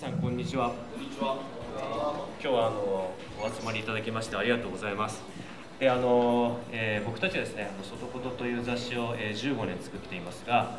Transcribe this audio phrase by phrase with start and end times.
[0.00, 0.70] さんこんにちは。
[0.70, 1.36] こんにちは。
[2.40, 5.20] 今日はあのお集まりいただきましてありがとうございます。
[5.78, 10.78] であの、えー、僕たちはですね「外言」という雑誌を、えー、15年作っていますが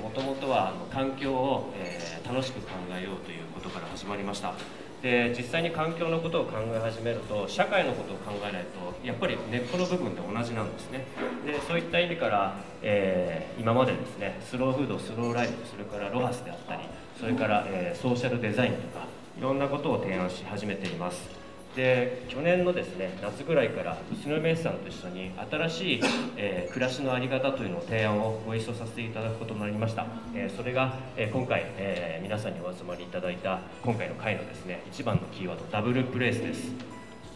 [0.00, 4.54] もともとはあの環境を、えー、楽しく考えようということから始まりました
[5.02, 11.04] で実際に環境のことを考え始めると社会のことを考えないとやっぱり根っこの部分で同じなんですね。
[11.44, 16.82] でそういった意味から、えー、今までですねスローフードスローライフそれからロハスであったり
[17.18, 21.41] それから、えー、ソーシャルデザインとかいろんなことを提案し始めています。
[21.76, 26.00] で去年のですね夏ぐらいから宇都宮市さんと一緒に新しい、
[26.36, 36.72] えー、暮らしの在り方というのを提案をご一緒させていただくことになりました、えー、それが、えー、今回、え皆さんにお集まりいただいた今回の会のですね一番のキーワードダブルプレイスです、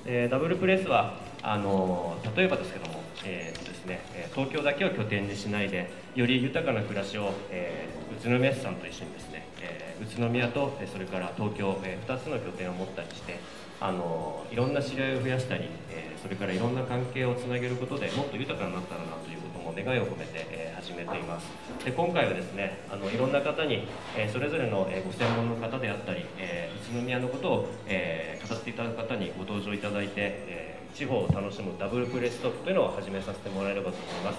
[0.05, 4.01] えダブルプレイスはあの例えばですけども、えーとですね、
[4.35, 13.39] 東京だけを拠点にしないでより豊かな暮らしを、えー宇都宮市さんと一緒にですね、え宇都宮とそれから東京、え2つの拠点を持ったりして
[13.81, 21.47] あのいろんな知り合いを増やしたり、えー、それからいろんな関係をつなげることでもっと豊かになったらなということも願いを込めて、えー、始めています
[21.85, 34.39] で今回はですねあのいろんな方に、えー、それぞれの、えご専門の方であったり、え宇都宮のことを、え語っていただく方にご登場いただいて、え地方を楽しむダブルプレストップというのを始めさせてもらえればと思います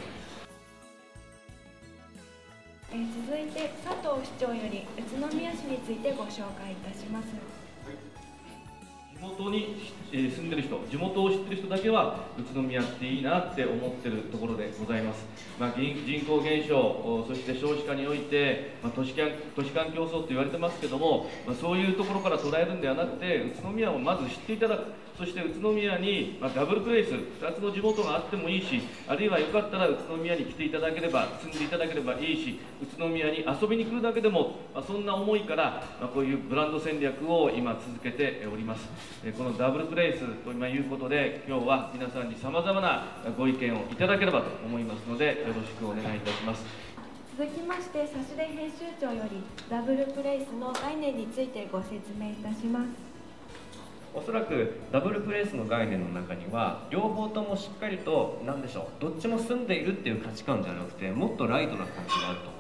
[2.91, 2.95] え
[3.27, 7.66] 続いて佐藤市長より宇都宮市についてご紹介いたします。
[9.27, 9.75] 地元に
[10.11, 15.25] 住んでる人地元を知ってる人だけは宇都宮っていいなって思ってるところでございます、
[15.59, 25.07] まあ、人口減少そして少子化において、まあ、都市間都市間競争と言われてますけども、まあ、そういうところから捉えるんではなくて宇都宮をまず知っていただく。
[25.17, 38.87] そして宇都宮に、まダブルプレイス2つの地元があってもいいしあるいはよかったら宇都宮に来ていただければ住んでいただければいいし宇都宮に遊びに来るだけでも、まそんな思いから、まこういうブランド戦略を今続けております。
[39.17, 43.03] このダブルプレイスということで今日は皆さんにさまざまな
[43.35, 46.63] ご意見をいただければと思いますのでよろしくお願いいたします。
[47.37, 52.87] 続きまして差し出編集長よりダブルプレイスの概念についてご説明いたします。
[54.13, 62.56] おそらくダブルプレイスの概念の中には両方ともしっかりと何でしょうどっちも住んでいるっていう価値観じゃなくてもっとライトな感じがあると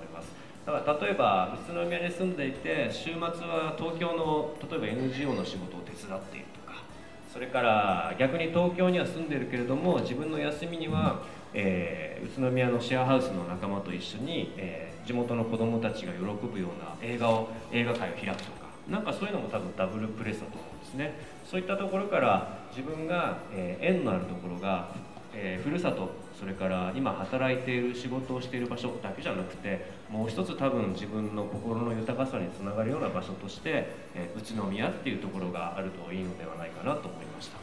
[0.67, 6.83] だから例えば宇都宮に住んでいて週末は東京の例えば NGO の仕事を手伝っているとか
[7.31, 11.21] それから逆に東京には住んでるけれども自分の休みには、
[11.53, 21.13] えー、宇都宮のシェアハウスの仲間と一緒に、えー、地元の子どもたちが喜ぶような映画を映画界を開くとかなんかそういうのも多分ダブルプレスだと思うんですね。
[21.45, 24.91] そういったところから自分が、えー、縁のあるところが、
[25.39, 37.57] えー、ふるさとそれから今働いている仕事をしている場所だけじゃなくてもう一つ多分自分の心の豊かさにつながるような場所として、えー、宇都宮っていうところがあるといいのではないかなと思いました。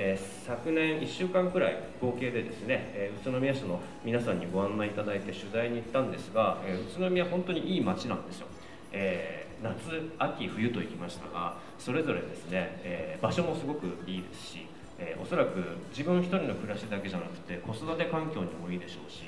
[0.00, 8.46] えー、昨年1週間くらい合計でですね、えー、宇都宮市の皆さんにご案内いただいて取材に行ったんですが、えー、宇都宮本当にいい街なんですよ、
[8.92, 9.76] え夏
[10.18, 14.66] 秋冬と行きましたがそれぞれですね、え場所もすごくいいですし
[14.98, 19.22] えー、おそらく自分一人の暮らしだけじゃなくて子育て環境にもいいでしょうし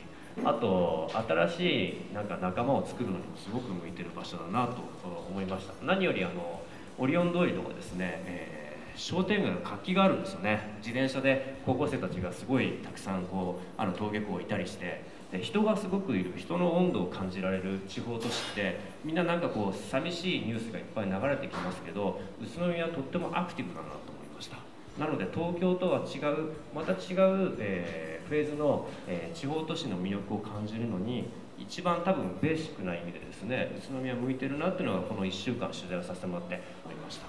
[0.44, 4.82] あと新しいなんか仲間を作るのにもすごく向いてる場所だなと
[5.30, 5.74] 思いました。
[5.84, 6.62] 何よりあの
[6.98, 10.76] オリオン通りとかですね、えー、商店街の活気があるんですよね。
[10.78, 15.02] 自転車で高校生たちがすごいたくさんこうあの登下校いたりして
[15.32, 24.09] で人がすごくいる人の温度を感じられる地方都市ってみんななんかこう寂しいニュースがいっぱい流れてきますけど宇都宮はとってもアクティブだなと
[25.00, 37.26] なので東京とは違うまた違う、えー、フェーズの、えー、地方都市の魅力を感じるのに一番多分ベーシックな意味でですね宇都宮向いてるなっていうのがこの1週間取材をさせてもらって思いました。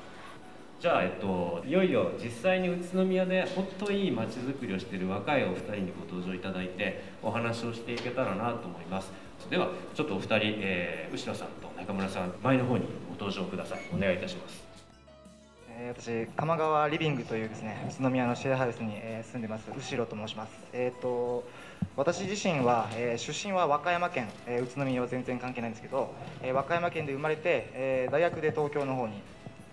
[0.82, 9.12] じゃあ、えっと、いよいよ実際に宇都宮でほっといい街づくりをしている若いお二人にご登場いただいてお話をしていけたらなと思います。
[9.50, 13.80] ではちょっとお二人、えー、牛野さんと中村さん前の方にご登場ください。
[13.96, 14.71] お願いいたします。
[15.84, 20.52] え私鎌川リビングというですね宇都宮のシェアハウスに、え住んでます後ろと申します。
[20.74, 21.44] えっ、ー、と
[21.96, 26.14] 私自身は、えー、出身は和歌山県、えー、宇都宮は全然関係ないんですけど、
[26.44, 29.14] え和歌山県で生まれて、え大学で東京の方に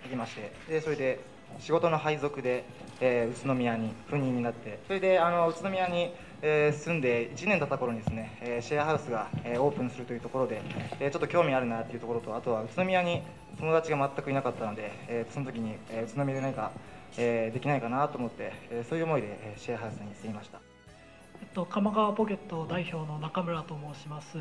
[0.05, 1.19] 行きましてでそれで
[1.59, 2.63] 仕事の配属で、
[3.01, 6.11] え宇都宮に赴任になってそれであの宇都宮に
[6.41, 10.61] えー、住んで1年経った頃にですね、えー、シェアハウスが、えー、オープンするというところで、
[10.99, 13.23] えー、ちょっと興味あるなっていうところとあとは宇都宮に
[13.59, 16.71] 友達が全くいなかったので、えー、その時に、えー、宇都宮で何か、
[17.17, 20.68] えー、できないかなと思って、えー、そういう思いで、えー、シェアハウスに住みました。
[21.41, 24.37] えっと、鎌川ポケット代表の中村と申します。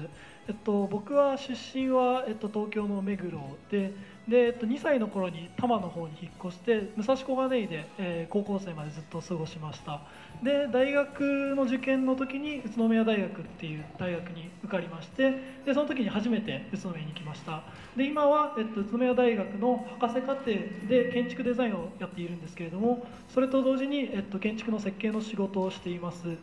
[0.49, 3.39] えっと、僕は出身は、えっと、東京の目黒
[3.71, 3.93] で
[4.29, 10.03] で、えっと、2歳の頃に多摩の方に引っ越して武蔵小金井で、えー、高校生までずっと過ごしました。
[10.43, 15.33] で大学の受験の時に宇都宮大学っていう大学に受かりまして
[15.65, 17.63] でその時に初めて宇都宮に来ました。
[17.97, 20.45] で今は、えっと、宇都宮大学の博士課程
[20.89, 26.37] で建築デザインをやっているんですけれどもそれと同時に、えっと、建築の設計の仕事をしています。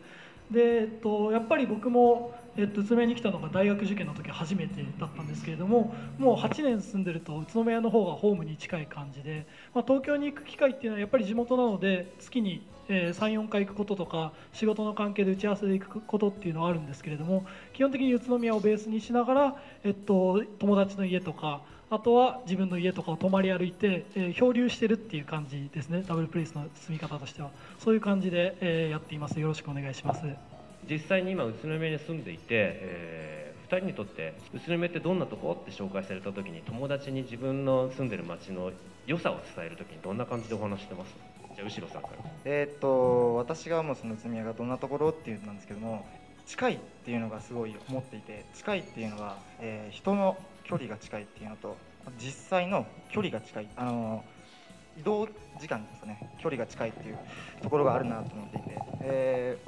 [0.50, 26.02] で、えっと、やっぱり僕も、えっと、宇都宮に来たのが大学受験の時初めてだったんですけれどももう8年住んでると宇都宮の方がホームに近い感じで、まあ、東京に行く機会っていうのはやっぱり地元なので月にえ34回行くこととか仕事の関係で打ち合わせで行くことっていうのはあるんですけれども基本的に宇都宮をベースにしながら、えっと、友達の家とかあとは自分の家とかを泊まり歩いて、えー、漂流してるっていう感じですね。
[26.06, 27.50] ダブルプレイスの住み方としては。
[27.78, 29.38] そういう感じで、えー、やっています。
[29.38, 30.22] よろしくお願いします。
[30.90, 38.72] 実際に今宇都宮に住んでいて、えー、2人にとって宇都宮ってどんなとこって紹介された時に友達に自分の住んでる街の
[39.06, 41.14] 良さを伝える時にどんな感じでお話してます？
[41.54, 42.30] じゃあ後ろさんから。
[42.44, 46.04] えっと私が思うその宇都宮がどんなところっていうなんですけども
[46.46, 50.36] 近いっていうのがすごい思っていて近いっていうのは、えー、人の
[50.66, 51.76] 距離が近いっていうのと
[52.18, 54.24] 実際の距離が近いあの
[54.98, 55.28] 移動
[55.60, 56.30] 時間ですかね。
[56.38, 57.18] 距離が近いっていう
[57.62, 59.58] ところがあるなと思っていて、え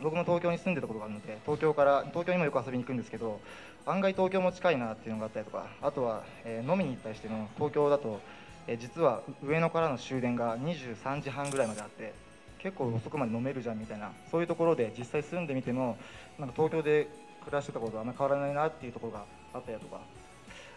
[0.00, 3.40] ー、僕も東京に住んでたことがあるので東京から東京にもよく遊びに行くんですけど
[3.86, 8.20] 案外東京も近いなっていうのがあったりとかあとは、えー、飲みに行ったりしても東京だと、
[8.66, 12.12] えー、実は上野からの終電が23時半ぐらいまであって
[12.58, 15.98] 結構遅くまで飲めるじゃんみたいなそういうところで実際住んでみても
[16.38, 17.08] なんか東京で
[17.44, 20.00] 暮らしてたことはあんま変わらないなっていうところがあったりとか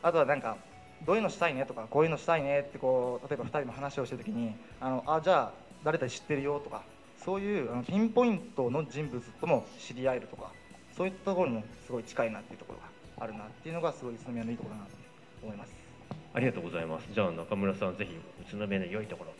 [0.01, 0.57] あとはなんか
[1.05, 5.51] どういうのしたいねとかこういうのしたいねってこう例えば2人の話をしてる時にあのあじゃあ
[5.83, 6.83] 誰々知ってるよとか
[7.23, 10.51] そういうあのピンポイントの人物とも知り合えるとか
[10.95, 12.85] そういったところもすごい近いなっていうところが
[13.23, 14.91] あるなっていうのがすごい宇都宮のいいところだなと
[15.43, 15.73] 思います。
[16.33, 17.07] ありがとうございます。
[17.11, 19.33] じゃあ中村さんぜひ宇都宮の良いところ。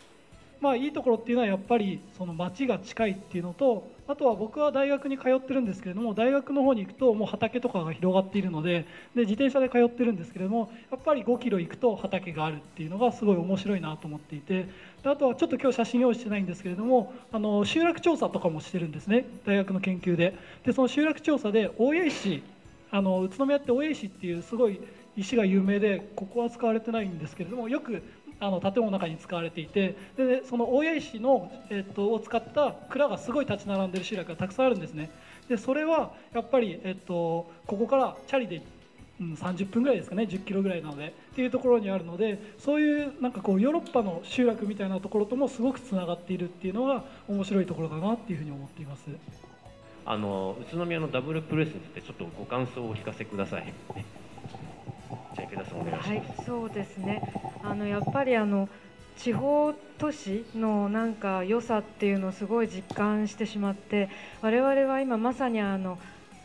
[0.60, 14.66] まあ、いいところっていうのはやっぱりその街が近いっていうのとあとは僕は大学に通ってるんですけれども大学の方に行くともう畑とかが広がっているのでで自転車で通ってるんですけれどもやっぱり5キロ行くと畑があるっていうのがすごい面白いなと思っていて
[15.02, 19.26] であとはちょっと今日写真用意してないんですけれどもあの集落調査とかもしてるんですね。
[19.44, 20.34] 大学の研究で。
[20.64, 22.42] でその集落調査で大谷石
[22.90, 24.80] あの宇都宮って大谷石っていうすごい
[25.16, 28.02] 石が有名でここは使われてないんですけれどもよく
[28.40, 35.10] あの建物の中に使われていてでその大谷石の、えっと、を使った蔵がすごい立ち並んでる集落がたくさんあるんですね。
[35.48, 38.62] でそれはやっぱり、えっと、ここからチャリで、
[39.20, 40.24] うん、30分ぐらいですかね。
[40.24, 49.04] 10キロぐらいなのでっていうところにあるのでそういうなんかこうヨーロッパの集落みたいなところともすごくつながっているっていうのが面白いところだなっていうふうに思っています。
[50.04, 53.72] あの宇都宮のダブルプレスについてちょっとご感想をお聞かせください。
[55.64, 56.08] じゃ池田さんお願いします。
[56.10, 57.22] はい、そうですね。
[57.62, 58.68] あのやっぱりあの
[59.16, 64.08] 地方都市のなんか良さっていうのをすごい実感してしまって
[64.42, 65.98] 我々は今まさにあの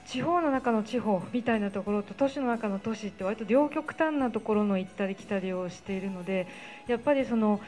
[0.07, 6.47] 地方の中の地方みたいなところと都市の中の都市って割と両極端なところの行ったり来たりをしているので
[6.87, 7.61] やっぱりその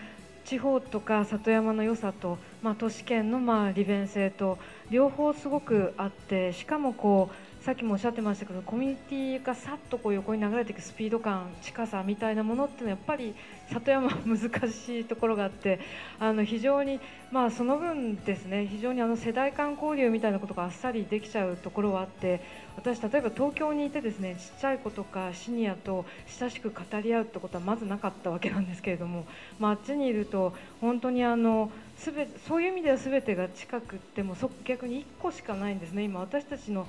[0.44, 4.58] 地方とか里山の良さと、まあ、都市圏のまあ利便性と
[4.90, 13.34] 両方すごくあってしかもこうさっきもおっしゃってましたけどコミュニティがさっとこう横に流れていくスピード感近さみたいなものっていうのはやっぱり
[13.74, 15.80] 里山は難しいところがあって
[16.20, 17.00] あの非常に、
[17.32, 22.39] まあ、その分ですね非常にあの世代間交流みたいなことがあっさりできちゃうところはあって
[22.78, 26.06] 私、例えば東京にいてですねちっちゃい子とかシニアと
[26.39, 29.25] 親しく語り合うってことはまずなかったわけなんですけれども、
[29.58, 36.04] まあ、あっちにいると本当にあのすべそういう意味では全てが近くってもそ逆に1個しかないんですね。
[36.04, 36.86] 今私たちの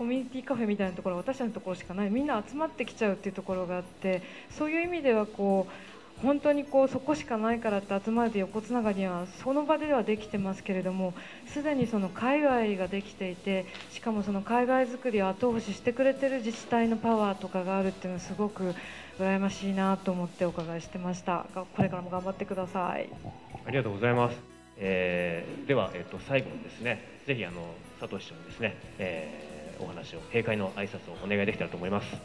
[0.00, 2.10] コミュニティカフェみたいなところは私のところしかない。
[2.10, 11.12] みんな集まってきちゃうっていうところがあってそういう意味ではこう本当にこうそこしかないからって集まる横つながりはその場ではできてますけれども
[11.48, 18.74] すでにその海外ができていてしかもその海外づくりを後押ししてくれてる自治体のパワーとかがあるっていうのはすごく
[19.18, 21.44] 羨ましいなと思ってお伺いしてました。
[21.54, 23.06] これからも頑張ってください。
[23.66, 24.36] ありがとうございます、
[24.78, 27.60] えー、では、えーと、最後にですねぜひあの
[28.00, 32.16] 佐藤市長にですね、えーお話を閉会の挨拶をお願いできたらと思います。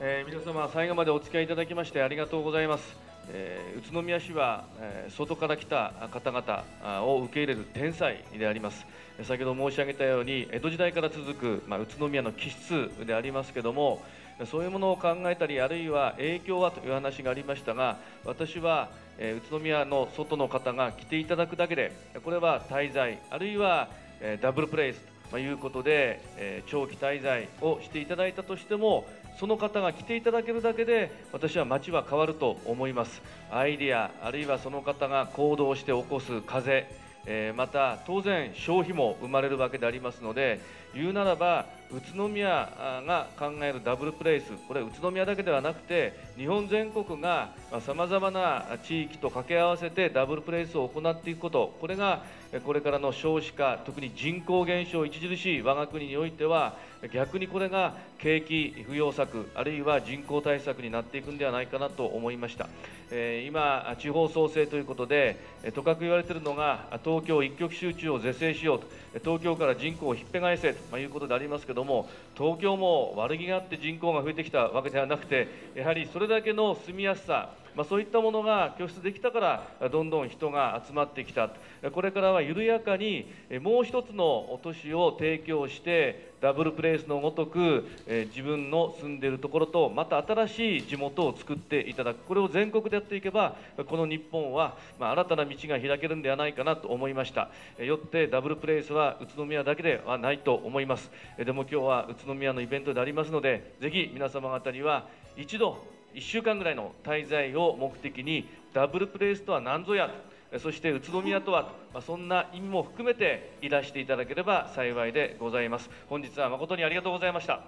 [0.00, 3.04] えー、皆様最後までお付き合いいただきましてありがとうございます。
[3.32, 8.84] えー、宇都宮市は、えー、外から来た方々を受け入れる天才であります
[9.22, 14.02] 先ほど申し上げたように江戸時代から続く、まあ、宇都宮の気質でありますけども
[14.50, 21.92] そういうものを考えたりあるいは影響はという話がありましたが私は、え、宇都宮の外の方が来ていただくだけで
[22.24, 23.88] これは滞在あるいは
[24.20, 29.06] えダブルプレイスということで、え長期滞在をしていただいたとしても
[29.38, 33.22] その方が来ていただけるだけで私は街は変わると思います。
[33.50, 36.86] アイデアあるいはその方が行動して起こす風
[37.26, 40.60] えまた当然消費も生まれるわけでありますので
[40.94, 44.52] 言うならば宇都宮が考えるダブルプレイス。
[44.66, 47.50] これ宇都宮だけではなくて日本全国が
[47.80, 51.74] さまざまな地域と掛け合わせてダブルプレイスを行っていくこと。
[51.80, 52.22] これが
[52.64, 56.76] これからの少子化特に人口減少著しい我が国においては
[57.12, 62.68] 逆にこれが景気浮揚策あるいは人口対策になっていくんではないかなと思いました。
[63.10, 65.36] え今地方創生ということで
[65.74, 68.86] とかく言われているのが東京一極集中を是正しようと。
[69.20, 81.50] 東京から人口をひっぺ返せということでありますけども東京も悪気があって人口が増えてきたわけではなくてやはりそれだけの住みやすさまあ、そういったものが拠出できたからどんどん人が集まってきた。
[81.92, 83.26] これからは緩やかに
[83.60, 87.86] もう一つの都市を提供してダブルプレイスのごとく
[88.34, 92.24] 自分の住んでいるところとまた新しい地元を作っていただく。
[92.24, 97.48] これを全国でやっていけばこの日本はま新たな道が開けるんではないかなと思いました。
[97.78, 101.10] よってダブルプレイスは宇都宮だけではないと思います。
[101.38, 110.10] でも今日は宇都宮のイベントでありますのでぜひ皆様方には一度1週間ぐらいの滞在を目的にダブルプレイスとは何ぞや
[110.58, 115.90] そして宇都宮とはまそんな意味も含めていらしていただければ幸いでございます。
[116.08, 117.60] 本日は誠にありがとうございました。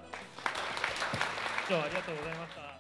[1.69, 2.76] 今日はありがとうございました。